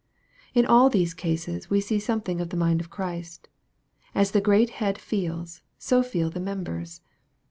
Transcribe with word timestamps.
In 0.55 0.65
all 0.65 0.89
these 0.89 1.13
cases 1.13 1.69
we 1.69 1.79
see 1.79 1.99
something 1.99 2.41
of 2.41 2.49
the 2.49 2.57
mind 2.57 2.81
of 2.81 2.89
Christ. 2.89 3.49
As 4.15 4.31
the 4.31 4.41
great 4.41 4.71
Head 4.81 4.97
feels, 4.97 5.61
so 5.77 6.01
feel 6.01 6.31
the 6.31 6.39
members. 6.39 7.01